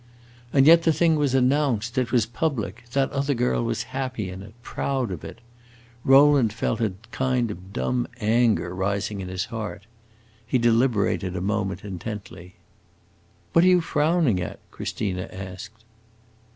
[0.51, 4.41] And yet the thing was announced, it was public; that other girl was happy in
[4.41, 5.41] it, proud of it.
[6.03, 9.85] Rowland felt a kind of dumb anger rising in his heart.
[10.47, 12.55] He deliberated a moment intently.
[13.53, 15.83] "What are you frowning at?" Christina asked.